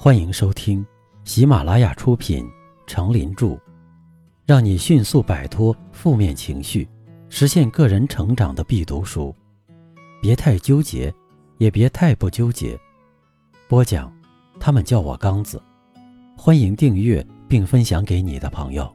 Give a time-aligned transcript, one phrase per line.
[0.00, 0.86] 欢迎收听
[1.24, 2.44] 喜马拉雅出品
[2.86, 3.46] 《成林著》，
[4.46, 6.88] 让你迅速摆脱负面情绪，
[7.28, 9.34] 实现个人成长的必读书。
[10.22, 11.12] 别太纠结，
[11.56, 12.78] 也别太不纠结。
[13.66, 14.12] 播讲，
[14.60, 15.60] 他们叫我刚子。
[16.36, 18.88] 欢迎订阅并分享给你的朋友。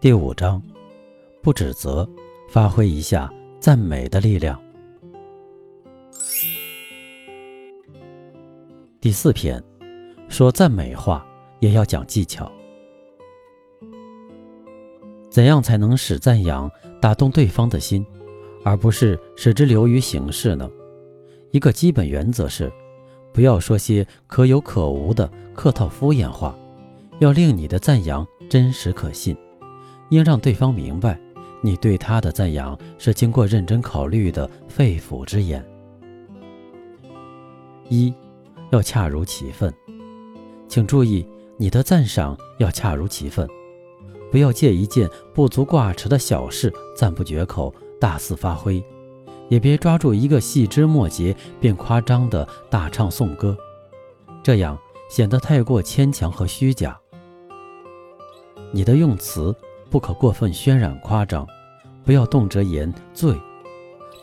[0.00, 0.60] 第五章，
[1.40, 2.06] 不指责，
[2.48, 4.60] 发挥一下赞美的力量。
[9.04, 9.62] 第四篇，
[10.30, 11.26] 说赞美话
[11.60, 12.50] 也要讲技巧。
[15.28, 16.70] 怎样才能使赞扬
[17.02, 18.02] 打动对方的心，
[18.64, 20.66] 而不是使之流于形式呢？
[21.50, 22.72] 一个基本原则是，
[23.30, 26.56] 不要说些可有可无的客套敷衍话，
[27.18, 29.36] 要令你的赞扬真实可信。
[30.08, 31.20] 应让对方明白，
[31.62, 35.62] 你对他的赞扬是经过认真考虑的肺腑之言。
[37.90, 38.14] 一，
[38.74, 39.72] 要恰如其分，
[40.66, 41.24] 请注意，
[41.56, 43.48] 你的赞赏要恰如其分，
[44.32, 48.82] 不要借一件不足挂齿的小事赞不绝口、大肆发挥，
[49.48, 53.56] 也别抓住一个细枝末节便夸张的大唱颂歌，
[54.42, 54.76] 这样
[55.08, 56.98] 显得太过牵强和虚假。
[58.72, 59.54] 你的用词。
[59.90, 61.46] 不可过分渲染夸张，
[62.04, 63.32] 不要动辄言醉。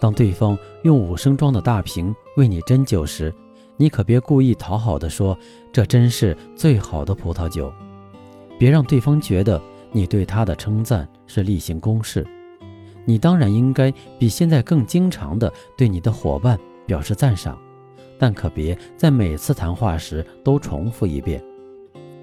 [0.00, 3.32] 当对方用五升装的大瓶为你斟酒时，
[3.80, 5.34] 你可别故意讨好的说
[5.72, 7.72] ：“这真是最好的葡萄酒。”
[8.60, 9.58] 别让对方觉得
[9.90, 12.22] 你对他的称赞是例行公事。
[13.06, 17.58] 你当然应该比现在更经常的对你的伙伴表示赞赏，
[18.18, 21.42] 但可别在每次谈话时都重复一遍，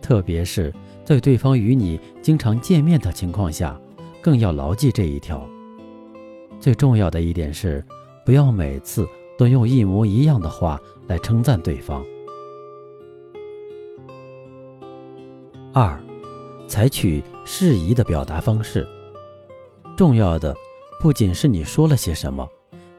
[0.00, 0.72] 特别是。
[1.04, 3.78] 在对方与你经常见面的情况下，
[4.22, 5.46] 更要牢记这一条。
[6.58, 7.84] 最重要的一点是，
[8.24, 9.06] 不要每次
[9.36, 12.04] 都用一模一样的话来称赞对方。
[15.72, 15.98] 二，
[16.66, 18.86] 采取适宜的表达方式。
[19.96, 20.54] 重要的
[21.00, 22.48] 不仅是你说了些什么，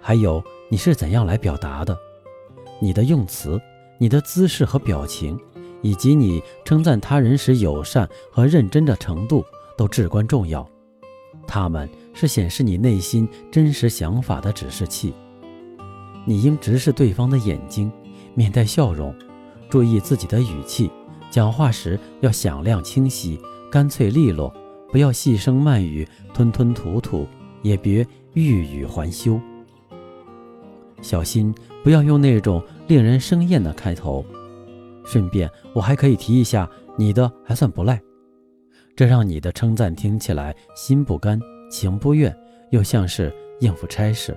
[0.02, 1.98] 还有你是怎样来表达的，
[2.80, 3.62] 你的用词、
[3.98, 5.40] 你的姿势和表情。
[5.86, 9.44] 以及你称赞他人时友善和认真的程度
[9.78, 10.66] 都至关重要，
[11.46, 15.14] 他们是显示你内心真实想法的指示器。
[16.26, 17.92] 你应直视对方的眼睛，
[18.34, 19.14] 面带笑容，
[19.70, 20.90] 注意自己的语气，
[21.30, 23.40] 讲话时要响亮清晰、
[23.72, 24.54] 干脆利落，
[24.92, 27.28] 不要细声慢语、吞吞吐吐，
[27.62, 29.40] 也别欲语还休。
[31.02, 31.54] 小心
[31.84, 34.26] 不要用那种令人生厌的开头。
[35.04, 38.02] 顺便，我还可以提一下，你的还算不赖，
[38.96, 41.38] 这让你的称赞听起来心不甘
[41.70, 42.34] 情不愿，
[42.72, 44.34] 又像是应付差事。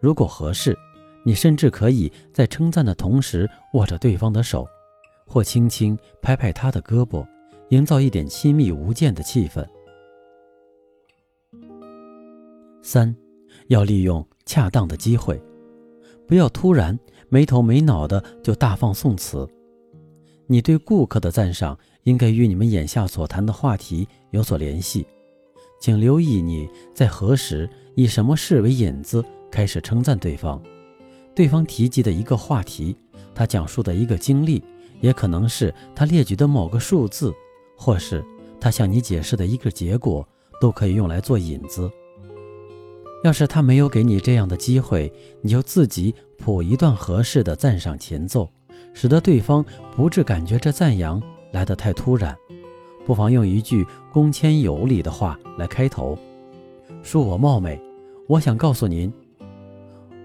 [0.00, 0.76] 如果合适，
[1.24, 4.66] 你甚至可以在称赞的同时握着对方的手，
[5.26, 7.26] 或轻轻拍拍他的胳膊，
[7.68, 9.64] 营造一点亲密无间的气氛。
[12.82, 13.14] 三，
[13.68, 15.40] 要利用恰当的机会，
[16.26, 16.98] 不要突然。
[17.32, 19.48] 没头没脑的就大放宋词，
[20.48, 25.06] 你对顾客的赞赏应该与你们眼下所谈的话题有所联系，
[25.80, 30.60] 请留意你在何时以什么事为引子开始称赞对方。
[31.34, 32.96] 对方提及的一个话题，
[33.34, 34.62] 他讲述的一个经历，
[35.00, 37.32] 也可能是他列举的某个数字，
[37.76, 38.24] 或是
[38.60, 40.26] 他向你解释的一个结果，
[40.60, 41.90] 都可以用来做引子。
[43.22, 45.12] 要是他没有给你这样的机会，
[45.42, 48.48] 你就自己谱一段合适的赞赏前奏，
[48.94, 51.22] 使得对方不致感觉这赞扬
[51.52, 52.36] 来得太突然。
[53.06, 56.16] 不妨用一句恭谦有礼的话来开头
[57.04, 57.80] ：“恕我冒昧，
[58.26, 59.12] 我想告诉您，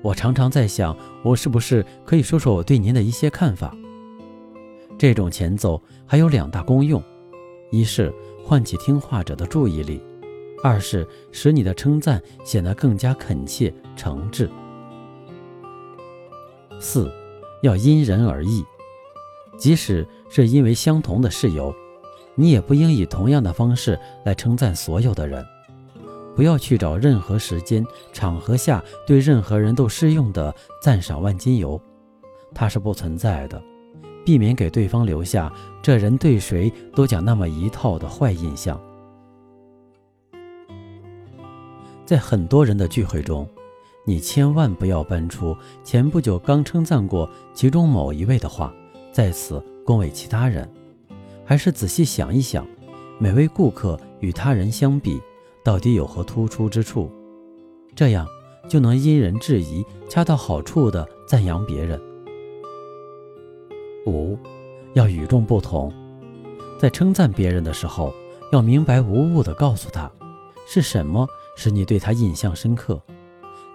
[0.05, 3.75] 我常常在想，我是不是可以说说我对您的一些看法。”
[4.99, 7.01] 这种前奏还有两大功用：
[7.71, 9.99] 一是唤起听话者的注意力。
[10.63, 14.47] 二是使你的称赞显得更加恳切诚挚。
[16.79, 17.11] 四，
[17.63, 18.63] 要因人而异，
[19.57, 21.73] 即使是因为相同的事由，
[22.35, 25.43] 你也不应以同样的方式来称赞所有的人。
[26.35, 31.79] 不要去找任何时间场合下对任何人都适用的赞赏万金油，
[32.53, 33.61] 它是不存在的。
[34.25, 35.53] 避免给对方留下
[35.83, 38.79] 这人对谁都讲那么一套的坏印象。
[42.05, 43.47] 在很多人的聚会中，
[44.03, 48.73] 你千万不要搬出前不久刚称赞过其中某一位的话，
[49.11, 50.67] 在此恭维其他人。
[51.45, 52.67] 还是仔细想一想，
[53.19, 55.21] 每位顾客与他人相比，
[55.65, 57.11] 到底有何突出之处？
[57.95, 58.27] 这样
[58.69, 61.99] 就能因人制宜、恰到好处地赞扬别人，
[64.05, 64.37] 五，
[64.93, 65.91] 要与众不同，
[66.79, 68.13] 在称赞别人的时候，
[68.51, 70.11] 要明白无误地告诉他，
[70.67, 73.01] 是什么使你对他印象深刻。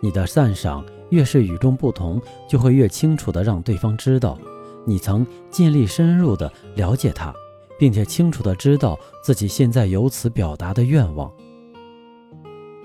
[0.01, 4.39] 你的赞赏越是与众不同，就会越清楚地让对方知道，
[4.85, 7.35] 你曾尽力深入地了解他，
[7.77, 11.29] 并且清楚地知道自己现在由此表达的愿望。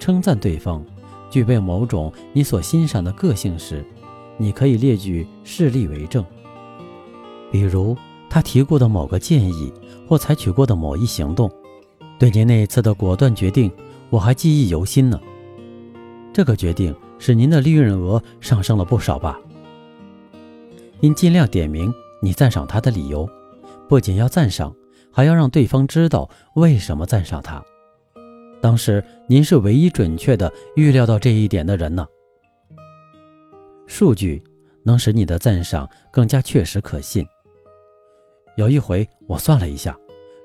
[0.06, 0.86] 称赞对方
[1.32, 3.84] 具备某种你所欣赏的个性时，
[4.38, 6.24] 你可以列举事例为证，
[7.52, 7.98] 比如
[8.30, 9.74] 他提过的某个建议
[10.08, 11.50] 或采取过的某一行动，
[12.20, 13.72] 对您那一次的果断决定，
[14.12, 15.20] 我还记忆犹新呢。
[16.32, 16.96] 这个决定。
[17.18, 19.40] 使您的利润额上升了不少吧？
[21.00, 21.92] 应尽量点明
[22.22, 23.28] 你赞赏他的理由，
[23.88, 24.76] 不仅要赞赏，
[25.12, 27.64] 还要让对方知道为什么赞赏他。
[28.66, 32.04] 当时您是唯一准确的预料到这一点的人呢。
[33.86, 34.44] 数据
[34.82, 37.24] 能使你的赞赏更加确实可信。
[38.58, 39.96] 有一回我算了一下，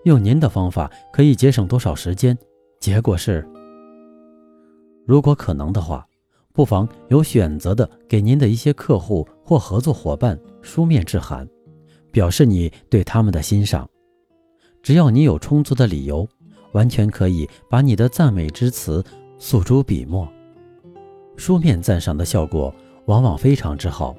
[0.05, 2.37] 用您的方法可以节省多少时间？
[2.79, 3.43] 结果是，
[5.07, 6.07] 如果可能的话。
[6.53, 11.49] 不妨有选择的给您的一些客户或合作伙伴书面致函，
[12.13, 13.89] 表示你对他们的欣赏。
[14.83, 16.29] 只要你有充足的理由，
[16.73, 19.05] 完全可以把你的赞美之词
[19.39, 20.29] 诉诸笔墨。
[21.37, 22.75] 书面赞赏的效果
[23.07, 24.15] 往往非常之好，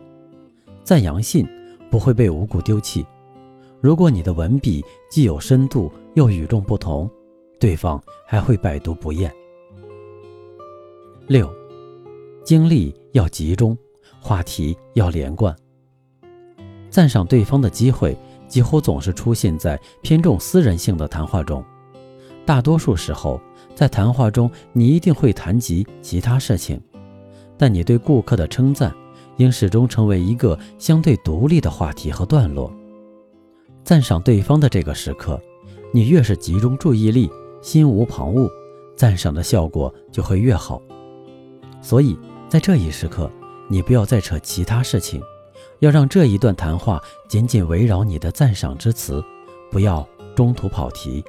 [0.84, 1.48] 赞扬信
[1.90, 3.06] 不会被无故丢弃。
[3.80, 7.10] 如果你的文笔既有深度又与众不同，
[7.60, 9.32] 对方还会百读不厌。
[11.28, 11.50] 六。
[12.44, 13.78] 精力要集中，
[14.20, 15.56] 话题要连贯。
[16.90, 18.18] 赞赏对方的机会
[18.48, 21.64] 几乎总是出现在偏重私人性的谈话中。
[22.46, 23.40] 大多数时候，
[23.76, 26.80] 在谈话中你一定会谈及其他事情，
[27.58, 28.94] 但你对顾客的称赞
[29.38, 32.72] 应始终成为一个相对独立的话题和段落。
[33.84, 35.42] 赞赏对方的这个时刻，
[35.94, 37.30] 你越是集中注意力，
[37.62, 38.50] 心无旁骛，
[38.96, 40.82] 赞赏的效果就会越好。
[41.82, 42.18] 所以。
[42.52, 43.32] 在这一时刻，
[43.70, 45.22] 你不要再扯其他事情，
[45.80, 49.24] 要让这一段谈话紧紧围绕你的赞赏之词，
[49.72, 50.06] 不要
[50.36, 51.24] 中途跑题，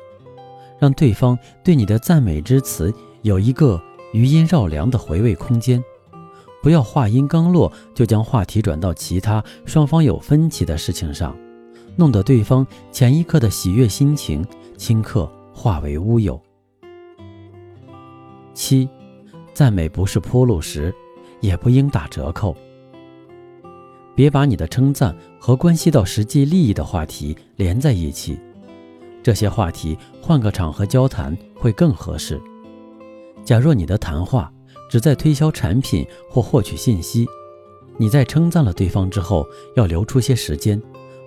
[0.82, 2.92] 让对方对你的赞美之词
[3.22, 3.80] 有一个
[4.12, 5.80] 余音绕梁的回味空间。
[6.60, 11.36] 不要话音刚落就将话题转到其他双方有分歧的事情上，
[11.94, 14.44] 弄得对方前一刻的喜悦心情
[14.76, 16.40] 顷刻化为乌有。
[18.52, 18.88] 七，
[19.54, 20.92] 赞美不是铺路石。
[21.40, 22.56] 也不应打折扣。
[24.14, 28.38] 别把你的称赞和关系到实际利益的话题连在一起，
[29.22, 32.40] 这些话题换个场合交谈会更合适。
[33.44, 34.52] 假若你的谈话
[34.88, 37.26] 只在推销产品或获取信息，
[37.96, 39.46] 你在称赞了对方之后，
[39.76, 40.80] 要留出些时间，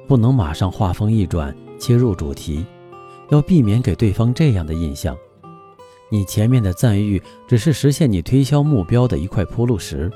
[0.07, 2.65] 不能马上话锋一转切入主题，
[3.30, 5.15] 要避免给对方这样的印象。
[6.09, 10.12] 你前面的赞誉只是实现你推销目标的一块铺路石，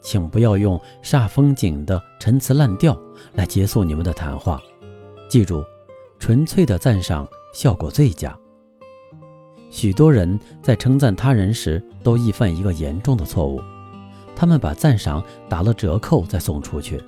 [0.00, 2.96] 请不要用煞风景的陈词滥调
[3.34, 4.60] 来结束你们的谈话。
[5.28, 5.64] 记住，
[6.18, 8.36] 纯粹的赞赏效果最佳。
[9.70, 13.60] 许多人在称赞他人时都易犯一个严重的错误，
[14.34, 17.02] 他们把赞赏打了折扣再送出去，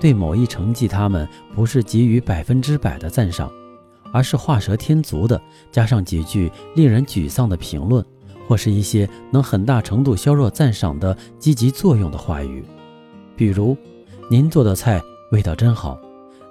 [0.00, 3.50] 对某一成绩他们不是给予百分之百的赞赏。
[4.12, 5.38] 而是画蛇添足的，
[5.70, 8.02] 加上几句令人沮丧的评论，
[8.48, 12.64] 或是一些能很大程度削弱赞赏的积极作用的话语，
[13.36, 13.76] 比如
[14.30, 15.02] “您做的菜
[15.32, 15.98] 味道真好”，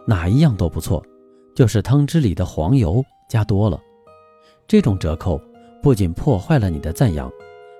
[0.05, 1.03] 哪一样都不错，
[1.55, 3.79] 就是汤汁里的黄油加多了。
[4.67, 5.41] 这种折扣
[5.81, 7.31] 不仅破坏了你的赞扬，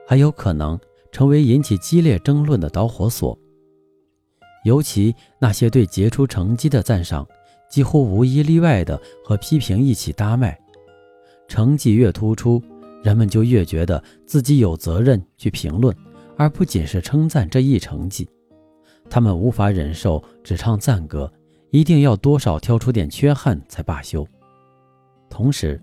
[0.08, 0.79] 还有可能
[1.12, 3.38] 成为引起激烈争论的导火索。
[4.63, 7.27] 尤其那些对杰出成绩的赞赏。
[7.67, 10.58] 几乎无一例外的和批评一起搭脉，
[11.48, 12.62] 成绩越突出，
[13.03, 15.94] 人们就越觉得自己有责任去评论，
[16.38, 18.29] 而不仅是称赞这一成绩。
[19.10, 21.29] 他们无法忍受只唱赞歌，
[21.75, 24.25] 一定要多少挑出点缺憾才罢休。
[25.29, 25.82] 同时，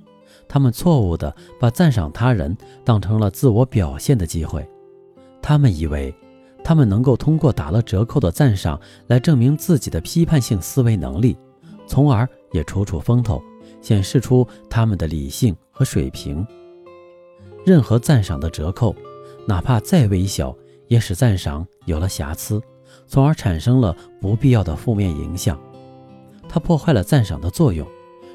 [0.49, 4.67] 他们错误地把赞赏他人当成了自我表现的机会，
[5.43, 6.15] 他们以为
[6.65, 11.37] 他们能够通过打了折扣的赞赏来证明自己的批判性思维能力。
[11.87, 13.43] 从而也出出风头，
[13.83, 16.47] 显示出他们的理性和水平。
[17.67, 18.97] 任何赞赏的折扣，
[19.47, 20.57] 哪怕再微小，
[20.89, 22.63] 也使赞赏有了瑕疵，
[23.07, 25.61] 从而产生了不必要的负面影响。
[26.53, 27.89] 它破坏了赞赏的作用，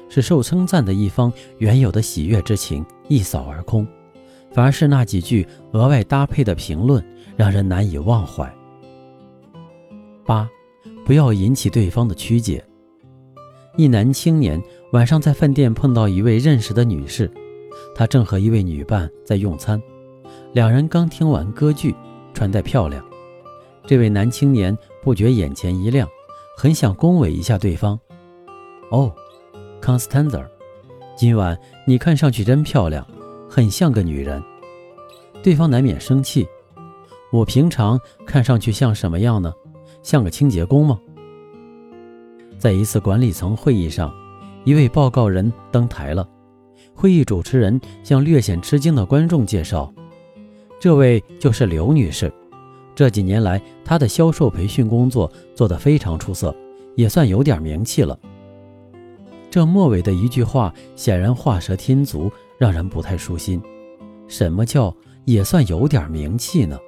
[0.08, 3.86] 使受称赞的一方原有的喜悦之情一扫而空，
[4.52, 7.00] 反而是那几句额外搭配的评论
[7.36, 8.52] 让人难以忘怀。
[10.26, 10.50] 八，
[11.06, 12.64] 不要引起对方的曲解。
[13.76, 14.60] 一男青年
[14.92, 17.30] 晚上在饭店碰到一位认识的女士，
[17.94, 19.80] 他正和一位女伴在用餐，
[20.54, 21.94] 两人刚听完歌剧，
[22.34, 23.04] 穿戴漂亮。
[23.86, 26.08] 这位男青年不觉眼前一亮，
[26.56, 27.96] 很想恭维一下对方。
[28.90, 29.12] 哦，
[29.80, 30.42] 康斯坦泽，
[31.14, 33.06] 今晚你看上去真漂亮，
[33.48, 34.42] 很像个女人。
[35.42, 36.46] 对方难免生气。
[37.30, 39.52] 我平常看上去像什么样呢？
[40.02, 40.98] 像个清洁工吗？
[42.58, 44.10] 在一次管理层会议上，
[44.64, 46.26] 一位报告人登台了。
[46.94, 49.92] 会议主持人向略显吃惊的观众介绍
[50.80, 52.32] ：“这位就是刘女士。
[52.94, 56.56] 这几年来，她的销售培训工作做得非常出色，
[56.96, 58.18] 也算有点名气了。”
[59.50, 63.62] 这末尾的一句话显然画蛇添足，让人不太舒心。
[64.26, 66.78] 什么叫也算有点名气呢？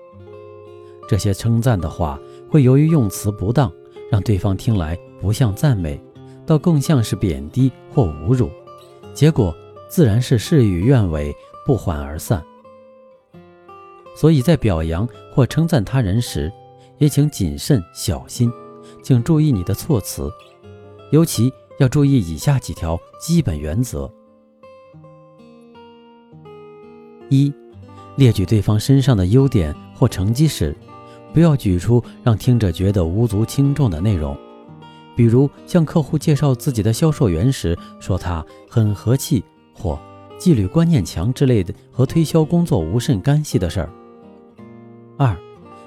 [1.08, 3.72] 这些称赞的话会由于用词不当，
[4.10, 4.98] 让对方听来。
[5.20, 6.00] 不像赞美，
[6.46, 8.48] 倒更像是贬低或侮辱，
[9.12, 9.54] 结果
[9.86, 11.30] 自然是事与愿违，
[11.66, 12.42] 不欢而散。
[14.16, 16.50] 所以在表扬或称赞他人时，
[16.96, 18.50] 也请谨慎小心，
[19.02, 20.32] 请注意你的措辞，
[21.10, 24.12] 尤其要注意以下几条基本原则：
[27.30, 27.50] 一、
[28.16, 30.76] 列举对方身上的优点或成绩时，
[31.32, 34.36] 不要举出让听者觉得无足轻重的内容。
[35.16, 39.98] 比如向客户介绍自己的销售员时，说他很和气或
[40.36, 43.90] 纪律观念强之类的和推销工作无甚干系的事儿。
[45.16, 45.34] 二，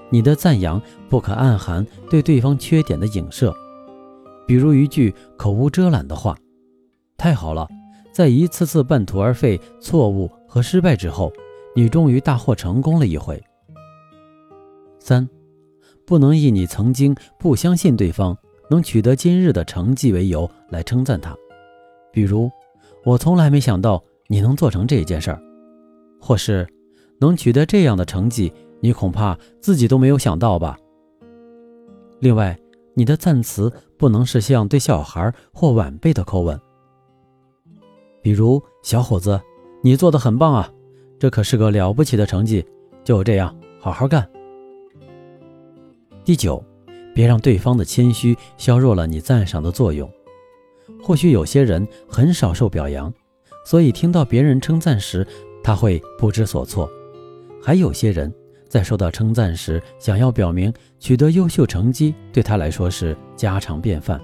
[0.09, 3.55] 你的赞扬不可暗含对对方缺点的影射，
[4.45, 6.37] 比如一句口无遮拦的话
[7.17, 7.67] ：“太好了，
[8.11, 11.31] 在一次次半途而废、错误和失败之后，
[11.75, 13.41] 你终于大获成功了一回。”
[14.99, 15.27] 三，
[16.05, 18.37] 不能以你曾经不相信对方。
[18.69, 21.35] 能取得今日的成绩为由来称赞他，
[22.11, 22.49] 比如
[23.03, 25.39] 我从来没想到你能做成这件事儿，
[26.19, 26.65] 或是
[27.19, 30.75] 能取得这样的成绩，你恐怕自己都没有想到吧。
[32.19, 32.57] 另外，
[32.93, 36.59] 你的赞词不能是像对小孩或晚辈的口吻，
[38.21, 39.39] 比如小伙子，
[39.81, 40.71] 你做的很棒啊，
[41.19, 42.65] 这可是个了不起的成绩，
[43.03, 44.29] 就这样好好干。
[46.23, 46.63] 第九。
[47.15, 50.11] 别让对方的谦虚削弱了你赞赏的作用。
[50.99, 53.13] 或许有些人很少受表扬，
[53.63, 55.23] 所以听到别人称赞时，
[55.63, 56.89] 他会不知所措；
[57.61, 58.33] 还有些人
[58.73, 64.19] 在受到称赞时，想要表明取得优秀成绩对他来说是家常便饭。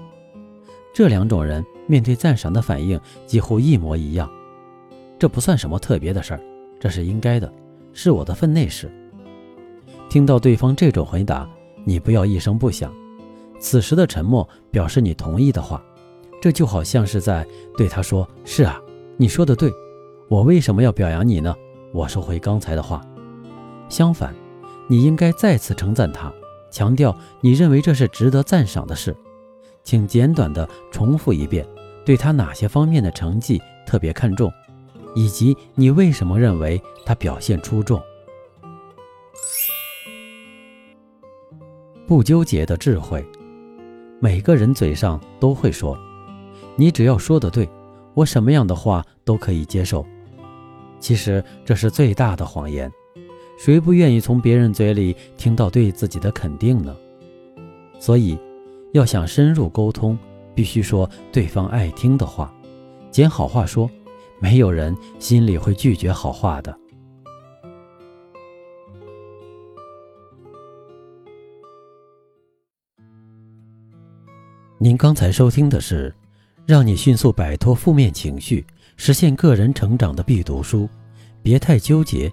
[0.92, 4.28] 这两种人面对赞赏的反应几乎一模一样。
[5.20, 6.40] 这不算什么特别的事儿，
[6.80, 7.48] 这是应该的，
[7.92, 8.90] 是我的分内事。
[10.08, 11.48] 听到对方这种回答。
[11.84, 12.92] 你不要一声不响，
[13.60, 15.80] 此时的沉默表示你同意的话，
[16.42, 18.80] 这就好像是在对他说：“是啊，
[19.16, 19.70] 你说的对，
[20.28, 21.54] 我为什么要表扬你呢？”
[21.94, 23.00] 我收回刚才的话。
[23.88, 24.32] 相反，
[24.90, 26.32] 你应该再次称赞他，
[26.68, 29.16] 强调你认为这是值得赞赏的事。
[29.84, 31.64] 请简短的重复一遍，
[32.04, 34.52] 对他哪些方面的成绩特别看重，
[35.14, 38.02] 以及你为什么认为他表现出众。
[42.04, 43.24] 不纠结的智慧，
[44.18, 45.96] 每个人嘴上都会说
[46.74, 47.68] ：“你只要说的对，
[48.12, 50.04] 我什么样的话都可以接受。”
[50.98, 52.90] 其实这是最大的谎言。
[53.62, 56.96] 谁不愿意从别人嘴里听到对自己的肯定呢？
[57.98, 58.38] 所以，
[58.94, 60.18] 要想深入沟通，
[60.54, 62.50] 必须说对方爱听的话，
[63.10, 63.90] 捡好话说。
[64.38, 66.74] 没有人心里会拒绝好话的。
[74.78, 76.10] 您刚才收听的是
[76.64, 80.84] 《让你迅速摆脱负面情绪，实现个人成长的必读书》，
[81.42, 82.32] 别太纠结，